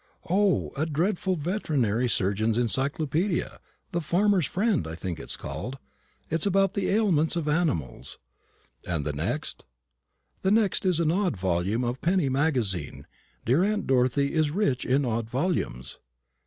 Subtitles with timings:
[0.31, 3.59] "O, a dreadful veterinary surgeon's encyclopaedia
[3.91, 5.77] The Farmer's Friend I think it is called;
[6.31, 8.17] all about the ailments of animals."
[8.87, 9.63] "And the next?"
[10.41, 13.05] "The next is an odd volume of the Penny Magazine.
[13.45, 15.99] Dear aunt Dorothy is rich in odd volumes."